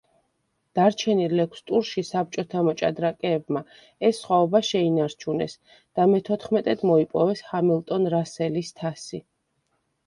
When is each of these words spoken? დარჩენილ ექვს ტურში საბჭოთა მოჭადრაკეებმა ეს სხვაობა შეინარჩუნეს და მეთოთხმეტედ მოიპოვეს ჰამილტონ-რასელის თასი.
დარჩენილ 0.77 1.41
ექვს 1.43 1.59
ტურში 1.71 2.03
საბჭოთა 2.07 2.63
მოჭადრაკეებმა 2.69 3.63
ეს 4.09 4.23
სხვაობა 4.25 4.63
შეინარჩუნეს 4.71 5.57
და 5.77 6.09
მეთოთხმეტედ 6.17 6.85
მოიპოვეს 6.95 7.47
ჰამილტონ-რასელის 7.53 8.79
თასი. 8.83 9.25